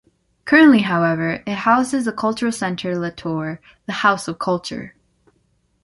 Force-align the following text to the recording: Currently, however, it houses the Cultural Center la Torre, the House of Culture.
Currently, 0.45 0.79
however, 0.81 1.43
it 1.45 1.57
houses 1.57 2.05
the 2.05 2.11
Cultural 2.11 2.51
Center 2.51 2.97
la 2.97 3.11
Torre, 3.11 3.61
the 3.85 3.91
House 4.01 4.27
of 4.27 4.39
Culture. 4.39 4.95